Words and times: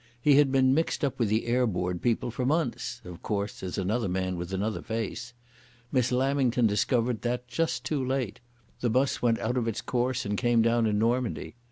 He 0.19 0.37
had 0.37 0.51
been 0.51 0.73
mixed 0.73 1.05
up 1.05 1.19
with 1.19 1.29
the 1.29 1.45
Air 1.45 1.67
Board 1.67 2.01
people 2.01 2.31
for 2.31 2.43
months—of 2.43 3.21
course 3.21 3.61
as 3.61 3.77
another 3.77 4.07
man 4.09 4.35
with 4.35 4.51
another 4.51 4.81
face. 4.81 5.31
Miss 5.91 6.11
Lamington 6.11 6.65
discovered 6.65 7.21
that 7.21 7.47
just 7.47 7.85
too 7.85 8.03
late. 8.03 8.39
The 8.79 8.89
bus 8.89 9.21
went 9.21 9.37
out 9.37 9.57
of 9.57 9.67
its 9.67 9.79
course 9.81 10.25
and 10.25 10.39
came 10.39 10.63
down 10.63 10.87
in 10.87 10.97
Normandy. 10.97 11.53